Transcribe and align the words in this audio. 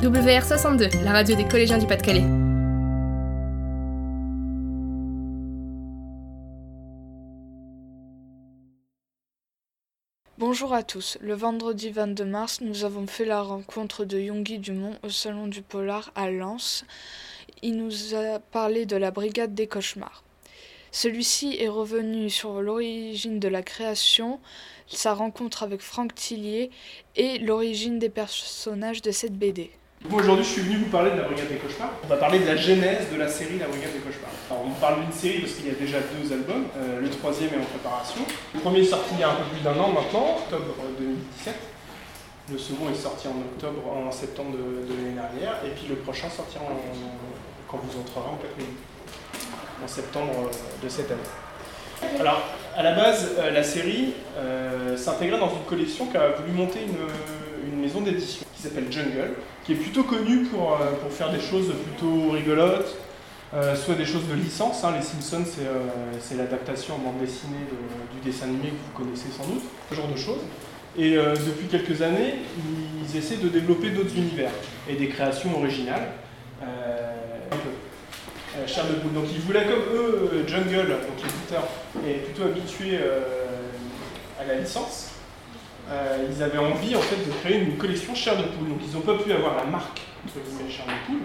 WR62, 0.00 1.04
la 1.04 1.12
radio 1.12 1.36
des 1.36 1.46
collégiens 1.46 1.76
du 1.76 1.86
Pas-de-Calais. 1.86 2.24
Bonjour 10.38 10.72
à 10.72 10.82
tous. 10.82 11.18
Le 11.20 11.34
vendredi 11.34 11.90
22 11.90 12.24
mars, 12.24 12.62
nous 12.62 12.84
avons 12.84 13.06
fait 13.06 13.26
la 13.26 13.42
rencontre 13.42 14.06
de 14.06 14.18
Yongui 14.18 14.58
Dumont 14.58 14.96
au 15.02 15.10
Salon 15.10 15.48
du 15.48 15.60
Polar 15.60 16.10
à 16.14 16.30
Lens. 16.30 16.86
Il 17.60 17.76
nous 17.76 18.14
a 18.14 18.38
parlé 18.38 18.86
de 18.86 18.96
la 18.96 19.10
Brigade 19.10 19.54
des 19.54 19.66
Cauchemars. 19.66 20.24
Celui-ci 20.92 21.58
est 21.60 21.68
revenu 21.68 22.30
sur 22.30 22.62
l'origine 22.62 23.38
de 23.38 23.48
la 23.48 23.60
création, 23.60 24.40
sa 24.86 25.12
rencontre 25.12 25.62
avec 25.62 25.82
Franck 25.82 26.14
Tillier 26.14 26.70
et 27.16 27.36
l'origine 27.38 27.98
des 27.98 28.08
personnages 28.08 29.02
de 29.02 29.10
cette 29.10 29.34
BD. 29.38 29.70
Aujourd'hui, 30.08 30.44
je 30.44 30.50
suis 30.50 30.62
venu 30.62 30.76
vous 30.76 30.90
parler 30.90 31.10
de 31.10 31.16
la 31.16 31.24
Brigade 31.24 31.48
des 31.48 31.56
Cauchemars. 31.56 31.92
On 32.02 32.06
va 32.06 32.16
parler 32.16 32.38
de 32.38 32.46
la 32.46 32.56
genèse 32.56 33.12
de 33.12 33.18
la 33.18 33.28
série 33.28 33.58
La 33.58 33.66
Brigade 33.66 33.92
des 33.92 33.98
Cauchemars. 33.98 34.32
Alors, 34.50 34.64
on 34.66 34.70
parle 34.80 35.02
d'une 35.02 35.12
série 35.12 35.40
parce 35.40 35.52
qu'il 35.52 35.66
y 35.66 35.70
a 35.70 35.74
déjà 35.74 35.98
deux 36.00 36.32
albums. 36.32 36.64
Euh, 36.78 37.00
le 37.00 37.10
troisième 37.10 37.50
est 37.52 37.58
en 37.58 37.68
préparation. 37.68 38.22
Le 38.54 38.60
premier 38.60 38.80
est 38.80 38.84
sorti 38.84 39.10
il 39.12 39.20
y 39.20 39.22
a 39.22 39.28
un 39.28 39.34
peu 39.34 39.44
plus 39.52 39.60
d'un 39.60 39.78
an 39.78 39.92
maintenant, 39.92 40.38
octobre 40.40 40.74
2017. 40.98 41.54
Le 42.50 42.58
second 42.58 42.90
est 42.90 42.96
sorti 42.96 43.28
en 43.28 43.38
octobre, 43.40 43.82
en 43.86 44.10
septembre 44.10 44.56
de, 44.56 44.88
l'année 44.88 45.14
dernière. 45.14 45.60
Et 45.66 45.70
puis 45.76 45.86
le 45.86 45.96
prochain 45.96 46.30
sortira 46.30 46.64
quand 47.68 47.78
vous 47.84 48.00
entrerez 48.00 48.26
en 48.26 48.36
quatrième, 48.36 48.76
en 49.84 49.86
septembre 49.86 50.32
euh, 50.48 50.84
de 50.84 50.88
cette 50.88 51.10
année. 51.10 52.18
Alors, 52.18 52.40
à 52.74 52.82
la 52.82 52.94
base, 52.94 53.32
euh, 53.38 53.50
la 53.50 53.62
série 53.62 54.14
s'intégrait 54.96 55.38
dans 55.38 55.50
une 55.50 55.64
collection 55.68 56.06
qu'a 56.06 56.30
voulu 56.30 56.52
monter 56.52 56.80
une, 56.80 56.96
une 57.66 57.80
maison 57.80 58.00
d'édition 58.00 58.44
qui 58.54 58.62
s'appelle 58.62 58.90
Jungle, 58.90 59.32
qui 59.64 59.72
est 59.72 59.76
plutôt 59.76 60.04
connu 60.04 60.44
pour, 60.44 60.72
euh, 60.72 60.92
pour 61.00 61.12
faire 61.12 61.30
des 61.32 61.40
choses 61.40 61.72
plutôt 61.84 62.30
rigolotes, 62.30 62.96
euh, 63.54 63.74
soit 63.74 63.94
des 63.94 64.04
choses 64.04 64.26
de 64.28 64.34
licence. 64.34 64.84
Hein. 64.84 64.94
Les 64.96 65.02
Simpsons, 65.02 65.50
euh, 65.60 65.88
c'est 66.20 66.36
l'adaptation 66.36 66.94
en 66.94 66.98
bande 66.98 67.20
dessinée 67.20 67.66
du 68.12 68.30
dessin 68.30 68.46
animé 68.46 68.68
que 68.68 68.70
vous 68.70 69.04
connaissez 69.04 69.28
sans 69.36 69.46
doute, 69.46 69.62
ce 69.90 69.94
genre 69.94 70.08
de 70.08 70.16
choses. 70.16 70.40
Et 70.98 71.14
depuis 71.14 71.68
quelques 71.70 72.02
années, 72.02 72.34
ils 73.00 73.16
essaient 73.16 73.36
de 73.36 73.48
développer 73.48 73.90
d'autres 73.90 74.16
univers 74.16 74.50
et 74.88 74.96
des 74.96 75.06
créations 75.06 75.56
originales. 75.56 76.08
Charles 78.66 78.88
de 78.88 79.14
Donc 79.14 79.26
ils 79.32 79.40
voulaient 79.40 79.66
comme 79.66 79.84
eux, 79.94 80.44
Jungle, 80.48 80.88
donc 80.88 81.22
l'éditeur, 81.22 81.62
est 82.04 82.24
plutôt 82.24 82.42
habitué 82.42 82.98
à 84.40 84.44
la 84.44 84.56
licence. 84.56 85.09
Euh, 85.90 86.28
ils 86.30 86.40
avaient 86.42 86.58
envie 86.58 86.94
en 86.94 87.00
fait 87.00 87.16
de 87.16 87.32
créer 87.40 87.58
une 87.58 87.76
collection 87.76 88.14
chair 88.14 88.36
de 88.36 88.44
poule. 88.44 88.68
Donc 88.68 88.78
ils 88.86 88.92
n'ont 88.94 89.00
pas 89.00 89.22
pu 89.22 89.32
avoir 89.32 89.56
la 89.56 89.64
marque 89.64 90.00
entre 90.24 90.38
guillemets 90.46 90.70
chair 90.70 90.86
de 90.86 91.06
poule. 91.06 91.22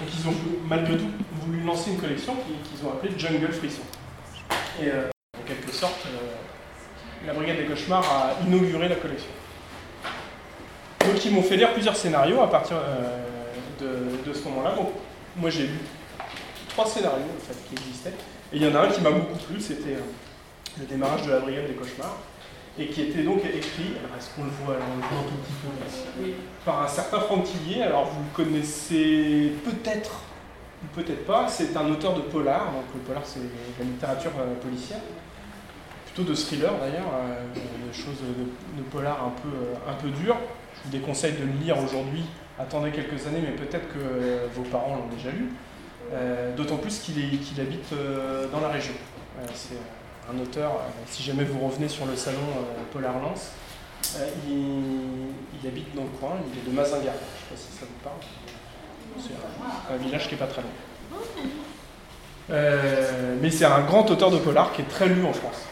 Donc 0.00 0.08
ils 0.16 0.28
ont 0.28 0.34
malgré 0.66 0.96
tout 0.96 1.10
voulu 1.42 1.60
lancer 1.62 1.90
une 1.90 1.98
collection 1.98 2.34
qu'ils 2.36 2.86
ont 2.86 2.92
appelée 2.92 3.12
Jungle 3.18 3.52
Frisson. 3.52 3.82
Et 4.80 4.88
euh, 4.88 5.10
en 5.36 5.46
quelque 5.46 5.70
sorte, 5.72 6.06
euh, 6.06 7.26
la 7.26 7.34
Brigade 7.34 7.58
des 7.58 7.64
Cauchemars 7.64 8.04
a 8.10 8.46
inauguré 8.46 8.88
la 8.88 8.96
collection. 8.96 9.28
Donc 11.00 11.24
ils 11.24 11.32
m'ont 11.32 11.42
fait 11.42 11.56
lire 11.56 11.72
plusieurs 11.74 11.96
scénarios 11.96 12.40
à 12.40 12.50
partir 12.50 12.76
de, 13.80 14.32
ce 14.32 14.44
moment-là. 14.44 14.74
Moi 15.36 15.50
j'ai 15.50 15.64
lu 15.64 15.78
trois 16.70 16.86
scénarios 16.86 17.24
en 17.36 17.44
fait, 17.44 17.58
qui 17.68 17.74
existaient. 17.74 18.14
Et 18.52 18.56
il 18.56 18.62
y 18.62 18.68
en 18.68 18.74
a 18.74 18.86
un 18.86 18.88
qui 18.88 19.00
m'a 19.00 19.10
beaucoup 19.10 19.36
plu, 19.36 19.60
c'était 19.60 19.96
le 20.78 20.86
démarrage 20.86 21.26
de 21.26 21.32
la 21.32 21.40
Brigade 21.40 21.66
des 21.66 21.74
Cauchemars 21.74 22.18
et 22.78 22.86
qui 22.86 23.02
était 23.02 23.22
donc 23.22 23.40
écrit, 23.44 23.94
est-ce 24.16 24.34
qu'on 24.34 24.44
le 24.44 24.50
voit, 24.62 24.74
alors 24.74 24.86
on 24.92 24.96
le 24.96 25.02
voit 25.02 25.18
un 25.18 25.22
tout 25.22 25.36
petit 25.42 25.52
peu 25.62 26.32
par 26.64 26.82
un 26.82 26.88
certain 26.88 27.20
Franck 27.20 27.44
Tillier, 27.44 27.82
alors 27.82 28.04
vous 28.06 28.20
le 28.20 28.44
connaissez 28.44 29.52
peut-être 29.64 30.22
ou 30.82 30.86
peut-être 30.94 31.26
pas, 31.26 31.48
c'est 31.48 31.76
un 31.76 31.90
auteur 31.90 32.14
de 32.14 32.20
polar, 32.20 32.66
donc 32.66 32.84
le 32.94 33.00
polar 33.00 33.22
c'est 33.24 33.40
la 33.78 33.84
littérature 33.84 34.30
euh, 34.38 34.54
policière, 34.62 35.00
plutôt 36.06 36.30
de 36.30 36.34
thriller 36.36 36.72
d'ailleurs, 36.78 37.10
euh, 37.14 37.42
des 37.54 37.92
choses 37.92 38.20
de, 38.20 38.82
polar 38.84 39.24
un 39.24 39.32
peu, 39.42 39.48
euh, 39.48 39.90
un 39.90 39.94
peu 39.94 40.10
dures. 40.10 40.36
Je 40.76 40.84
vous 40.84 40.90
déconseille 40.90 41.32
de 41.32 41.44
le 41.44 41.64
lire 41.64 41.76
aujourd'hui, 41.82 42.22
attendez 42.58 42.92
quelques 42.92 43.26
années, 43.26 43.42
mais 43.42 43.56
peut-être 43.56 43.88
que 43.88 44.46
vos 44.54 44.62
parents 44.62 44.96
l'ont 44.96 45.16
déjà 45.16 45.30
lu. 45.30 45.50
D'autant 46.56 46.76
plus 46.76 47.00
qu'il 47.00 47.60
habite 47.60 47.92
dans 48.52 48.60
la 48.60 48.68
région. 48.68 48.94
c'est 49.52 49.74
un 50.30 50.38
auteur, 50.40 50.72
euh, 50.72 50.90
si 51.06 51.22
jamais 51.22 51.44
vous 51.44 51.66
revenez 51.66 51.88
sur 51.88 52.06
le 52.06 52.16
salon 52.16 52.38
euh, 52.38 52.82
Polar 52.92 53.18
Lance, 53.18 53.52
euh, 54.16 54.28
il, 54.46 55.66
habite 55.66 55.94
dans 55.94 56.02
le 56.02 56.08
coin, 56.20 56.36
il 56.52 56.58
est 56.58 56.70
de 56.70 56.74
Mazingarbe, 56.74 57.04
je 57.06 57.54
ne 57.54 57.58
sais 57.58 57.64
pas 57.64 57.72
si 57.72 57.78
ça 57.78 57.86
vous 57.86 58.02
parle. 58.02 58.16
C'est 59.20 59.94
un, 59.94 59.96
village 59.96 60.28
qui 60.28 60.34
n'est 60.34 60.38
pas 60.38 60.46
très 60.46 60.62
loin. 60.62 60.70
mais 63.40 63.50
c'est 63.50 63.64
un 63.64 63.80
grand 63.80 64.08
auteur 64.10 64.30
de 64.30 64.38
polar 64.38 64.72
qui 64.72 64.82
est 64.82 64.88
très 64.88 65.08
lu 65.08 65.24
en 65.24 65.32
France. 65.32 65.62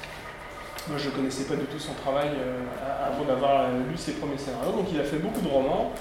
Moi, 0.89 0.99
je 0.99 1.09
ne 1.09 1.15
connaissais 1.15 1.45
pas 1.45 1.55
du 1.55 1.67
tout 1.67 1.79
son 1.79 1.95
travail 1.95 2.31
avant 3.05 3.25
d'avoir 3.25 3.71
lu 3.71 3.97
ses 3.97 4.13
premiers 4.13 4.39
scénarios. 4.39 4.73
Donc, 4.73 4.87
il 4.93 5.01
a 5.01 5.05
fait 5.05 5.19
beaucoup 5.19 5.41
de 5.41 5.49
romans. 5.49 5.93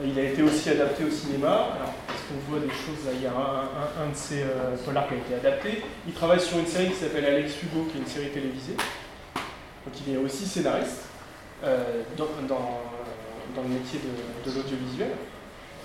Il 0.00 0.18
a 0.18 0.22
été 0.22 0.42
aussi 0.42 0.70
adapté 0.70 1.04
au 1.04 1.10
cinéma. 1.10 1.48
Alors, 1.48 1.94
est-ce 2.08 2.32
qu'on 2.32 2.50
voit 2.50 2.60
des 2.60 2.70
choses 2.70 3.12
Il 3.14 3.22
y 3.22 3.26
a 3.26 3.32
un, 3.32 4.08
de 4.08 4.14
ses 4.14 4.42
euh, 4.42 4.76
polars 4.84 5.06
qui 5.06 5.14
a 5.14 5.16
été 5.18 5.34
adapté. 5.34 5.84
Il 6.06 6.14
travaille 6.14 6.40
sur 6.40 6.58
une 6.58 6.66
série 6.66 6.88
qui 6.88 6.96
s'appelle 6.96 7.26
Alex 7.26 7.62
Hugo, 7.62 7.86
qui 7.90 7.98
est 7.98 8.00
une 8.00 8.06
série 8.06 8.30
télévisée. 8.30 8.76
Donc 9.84 9.94
il 10.06 10.14
est 10.14 10.16
aussi 10.16 10.46
scénariste 10.46 11.02
euh, 11.62 12.02
dans, 12.16 12.26
le 13.62 13.68
métier 13.68 14.00
de, 14.00 14.50
l'audiovisuel. 14.50 15.10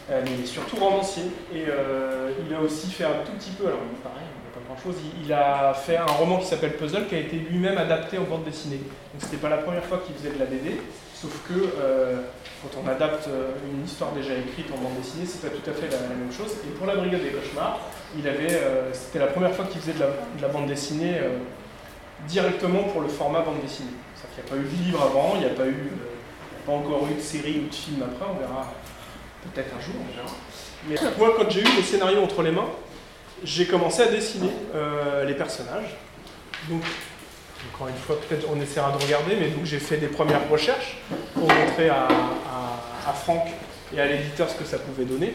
Euh, 0.10 0.22
mais 0.24 0.32
il 0.38 0.44
est 0.44 0.48
surtout 0.48 0.78
romancier. 0.78 1.24
Et 1.54 1.66
il 2.48 2.56
a 2.56 2.62
aussi 2.62 2.92
fait 2.92 3.06
un 3.06 3.24
tout 3.26 3.34
petit 3.34 3.52
peu, 3.52 3.68
alors 3.68 3.80
pareil, 4.04 4.28
pas 4.54 4.62
grand 4.68 4.82
chose, 4.82 4.96
il, 5.24 5.34
a 5.34 5.74
fait 5.74 5.98
un 5.98 6.06
roman 6.06 6.38
qui 6.38 6.46
s'appelle 6.46 6.78
Puzzle 6.78 7.08
qui 7.08 7.16
a 7.16 7.20
été 7.20 7.36
lui-même 7.38 7.78
adapté 7.78 8.18
en 8.18 8.24
bande 8.24 8.44
dessinée. 8.44 8.78
Donc 8.78 9.22
c'était 9.22 9.38
pas 9.38 9.50
la 9.50 9.58
première 9.58 9.84
fois 9.84 10.02
qu'il 10.06 10.16
faisait 10.16 10.34
de 10.34 10.40
la 10.40 10.46
BD, 10.46 10.80
sauf 11.14 11.32
que 11.48 11.54
quand 12.62 12.82
on 12.84 12.88
adapte 12.88 13.28
euh, 13.28 13.52
une 13.72 13.86
histoire 13.86 14.12
déjà 14.14 14.34
écrite 14.34 14.72
en 14.74 14.82
bande 14.82 14.98
dessinée, 14.98 15.26
c'est 15.26 15.42
pas 15.42 15.56
tout 15.56 15.70
à 15.70 15.74
fait 15.74 15.90
la, 15.92 16.16
même 16.16 16.32
chose. 16.32 16.54
Et 16.66 16.72
pour 16.72 16.88
la 16.88 16.96
Brigade 16.96 17.22
des 17.22 17.30
Cauchemars, 17.30 17.80
il 18.18 18.28
avait, 18.28 18.54
euh, 18.54 18.92
c'était 18.94 19.20
la 19.20 19.28
première 19.28 19.54
fois 19.54 19.66
qu'il 19.66 19.80
faisait 19.80 19.94
de 19.94 20.42
la, 20.42 20.48
bande 20.48 20.66
dessinée 20.66 21.20
euh, 21.20 21.38
directement 22.28 22.84
pour 22.84 23.02
le 23.02 23.08
format 23.08 23.42
bande 23.42 23.62
dessinée. 23.62 23.92
C'est-à-dire 24.16 24.44
qu'il 24.44 24.44
n'y 24.44 24.50
a 24.50 24.66
pas 24.66 24.76
eu 24.76 24.78
de 24.78 24.84
livre 24.86 25.04
avant, 25.04 25.34
il 25.36 25.42
n'y 25.42 25.46
a 25.46 25.56
pas 25.56 25.68
eu, 25.68 25.92
pas 26.66 26.72
encore 26.72 27.08
eu 27.12 27.16
de 27.16 27.22
série 27.22 27.62
ou 27.64 27.70
de 27.70 27.76
film 27.76 28.02
après, 28.02 28.26
on 28.28 28.40
verra 28.40 28.74
peut-être 29.44 29.74
un 29.78 29.82
jour, 29.82 29.96
on 30.00 30.16
verra. 30.16 30.36
Mais 30.88 30.96
moi, 31.18 31.34
quand 31.38 31.50
j'ai 31.50 31.62
eu 31.62 31.76
le 31.78 31.84
scénario 31.84 32.22
entre 32.22 32.42
les 32.44 32.52
mains, 32.52 32.70
j'ai 33.44 33.66
commencé 33.66 34.02
à 34.02 34.08
dessiner 34.08 34.52
les 35.26 35.34
personnages. 35.34 35.96
Donc 36.70 36.84
encore 37.74 37.88
une 37.88 37.96
fois, 37.96 38.18
peut-être 38.20 38.48
on 38.54 38.60
essaiera 38.62 38.92
de 38.92 39.04
regarder, 39.04 39.36
mais 39.36 39.50
donc 39.50 39.66
j'ai 39.66 39.80
fait 39.80 39.98
des 39.98 40.08
premières 40.08 40.48
recherches 40.50 40.98
pour 41.34 41.48
montrer 41.52 41.90
à, 41.90 42.08
Franck 43.24 43.48
et 43.96 44.02
à 44.02 44.06
l'éditeur 44.06 44.50
ce 44.50 44.56
que 44.56 44.66
ça 44.66 44.78
pouvait 44.78 45.06
donner, 45.06 45.34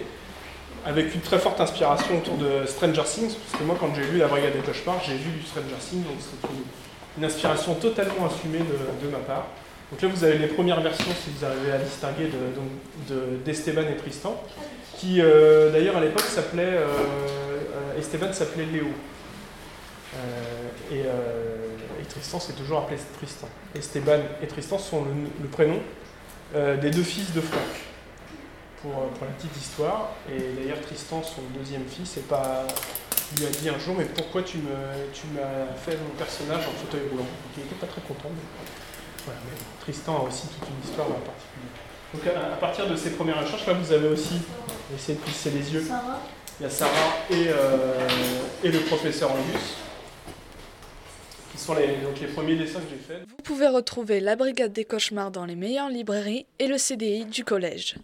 avec 0.85 1.15
une 1.15 1.23
très 1.23 1.39
forte 1.39 1.59
inspiration 1.59 2.19
autour 2.19 2.37
de 2.37 2.67
Stranger 2.67 3.03
Things, 3.05 3.35
parce 3.35 3.59
que 3.59 3.65
moi 3.65 3.77
quand 3.81 3.95
j'ai 3.95 4.05
lu 4.05 4.19
La 4.19 4.29
Brigade 4.29 4.53
des 4.53 4.59
Cauchemars, 4.59 5.01
j'ai 5.07 5.15
vu 5.15 5.31
du 5.31 5.47
Stranger 5.47 5.81
Things, 5.81 6.03
donc 6.03 6.17
c'est 6.21 6.49
une, 7.19 7.25
inspiration 7.25 7.75
totalement 7.75 8.27
assumée 8.27 8.59
de, 8.59 9.09
ma 9.09 9.19
part. 9.19 9.47
Donc 9.93 10.03
là 10.03 10.09
vous 10.09 10.25
avez 10.25 10.39
les 10.39 10.49
premières 10.49 10.81
versions, 10.81 11.13
si 11.23 11.31
vous 11.31 11.45
arrivez 11.45 11.71
à 11.71 11.79
distinguer, 11.79 12.29
d'Esteban 13.45 13.83
de, 13.83 13.89
et 13.89 13.97
Tristan, 13.97 14.43
qui 14.99 15.21
euh, 15.21 15.71
d'ailleurs 15.71 15.97
à 15.97 16.01
l'époque 16.01 16.23
s'appelait, 16.23 16.65
euh, 16.65 16.87
euh, 16.87 17.99
Esteban 17.99 18.33
s'appelait 18.33 18.67
Léo. 18.67 18.89
et 20.91 21.05
et 22.03 22.05
Tristan 22.07 22.41
s'est 22.41 22.53
toujours 22.53 22.81
appelé 22.81 22.99
Tristan. 23.17 23.49
Esteban 23.75 24.21
et 24.43 24.47
Tristan 24.47 24.79
sont 24.79 25.05
le, 25.41 25.49
prénom 25.49 25.81
euh, 26.55 26.77
des 26.77 26.91
deux 26.91 27.03
fils 27.03 27.33
de 27.33 27.41
Franck, 27.41 27.63
pour, 28.83 28.91
euh, 28.91 29.07
pour, 29.15 29.27
la 29.27 29.33
petite 29.33 29.57
histoire. 29.57 30.11
Et 30.29 30.61
d'ailleurs, 30.61 30.81
Tristan, 30.81 31.23
son 31.23 31.43
deuxième 31.57 31.85
fils, 31.87 32.19
pas, 32.29 32.67
lui 33.39 33.47
a 33.47 33.51
dit 33.51 33.69
un 33.69 33.79
jour 33.79 33.95
Mais 33.97 34.05
pourquoi 34.05 34.43
tu 34.43 34.59
m'as 34.59 35.77
fait 35.77 35.97
mon 35.97 36.15
personnage 36.19 36.65
en 36.67 36.73
fauteuil 36.73 37.09
roulant? 37.11 37.27
Il 37.57 37.63
n'était 37.63 37.77
pas 37.77 37.87
très 37.87 38.03
content. 38.03 38.31
Tristan 39.81 40.17
a 40.17 40.29
aussi 40.29 40.47
toute 40.49 40.69
une 40.69 40.89
histoire 40.89 41.09
particulière. 41.09 41.83
Donc, 42.15 42.27
à, 42.27 42.57
partir 42.57 42.89
de 42.89 42.97
ces 42.97 43.11
premières 43.11 43.41
recherches, 43.43 43.67
là, 43.67 43.73
vous 43.75 43.93
avez 43.93 44.09
aussi 44.09 44.41
essayé 44.95 45.19
de 45.19 45.23
plisser 45.25 45.51
les 45.51 45.73
yeux. 45.73 45.85
Il 46.61 46.65
y 46.65 46.67
a 46.67 46.71
Sarah 46.71 46.91
et, 47.31 47.47
euh, 47.49 48.09
et 48.63 48.71
le 48.71 48.81
professeur 48.81 49.31
Angus 49.33 49.77
ce 51.63 51.67
sont 51.69 51.75
les, 51.75 51.99
donc 51.99 52.19
les 52.21 52.27
premiers 52.27 52.57
dessins 52.57 52.81
que 52.81 52.87
j'ai 52.91 52.97
faits. 52.97 53.23
Vous 53.29 53.43
pouvez 53.45 53.69
retrouver 53.69 54.21
la 54.21 54.37
Brigade 54.37 54.73
des 54.73 54.85
Cauchemars 54.85 55.31
dans 55.31 55.45
les 55.45 55.55
meilleures 55.55 55.91
librairies 55.91 56.47
et 56.59 56.67
le 56.67 56.77
CDI 56.77 57.25
du 57.25 57.45
collège. 57.45 57.97